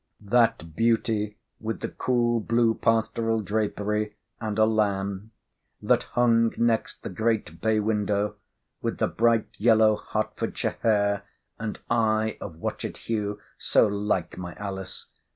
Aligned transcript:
That 0.25 0.75
Beauty 0.75 1.37
with 1.59 1.81
the 1.81 1.89
cool 1.89 2.39
blue 2.39 2.73
pastoral 2.73 3.41
drapery, 3.41 4.15
and 4.39 4.57
a 4.57 4.65
lamb—that 4.65 6.01
hung 6.17 6.53
next 6.57 7.03
the 7.03 7.09
great 7.09 7.61
bay 7.61 7.79
window—with 7.79 8.97
the 8.97 9.05
bright 9.07 9.49
yellow 9.59 10.01
H——shire 10.15 10.77
hair, 10.81 11.21
and 11.59 11.77
eye 11.87 12.35
of 12.41 12.55
watchet 12.55 12.97
hue—so 12.97 13.85
like 13.85 14.39
my 14.39 14.55
Alice! 14.55 15.05